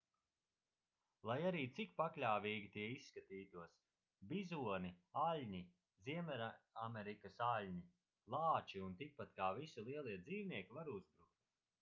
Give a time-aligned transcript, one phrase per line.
[1.29, 3.75] lai arī cik pakļāvīgi tie izskatītos
[4.31, 4.91] bizoni
[5.25, 5.61] aļņi
[6.07, 7.85] ziemeļamerikas aļņi
[8.37, 11.39] lāči un tikpat kā visi lielie dzīvnieki var uzbrukt